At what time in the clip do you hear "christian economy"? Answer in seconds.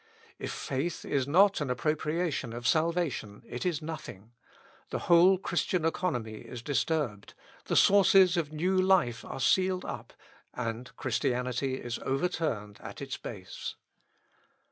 5.37-6.37